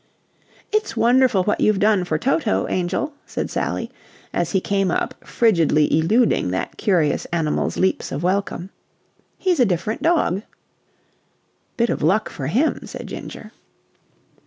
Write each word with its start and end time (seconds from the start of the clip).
"It's 0.71 0.97
wonderful 0.97 1.43
what 1.43 1.61
you've 1.61 1.77
done 1.79 2.05
for 2.05 2.17
Toto, 2.17 2.67
angel," 2.67 3.13
said 3.27 3.51
Sally, 3.51 3.91
as 4.33 4.49
he 4.53 4.59
came 4.59 4.89
up 4.89 5.13
frigidly 5.23 5.95
eluding 5.95 6.49
that 6.49 6.75
curious 6.75 7.25
animal's 7.25 7.77
leaps 7.77 8.11
of 8.11 8.23
welcome. 8.23 8.71
"He's 9.37 9.59
a 9.59 9.63
different 9.63 10.01
dog." 10.01 10.41
"Bit 11.77 11.91
of 11.91 12.01
luck 12.01 12.29
for 12.31 12.47
him," 12.47 12.79
said 12.87 13.05
Ginger. 13.05 13.51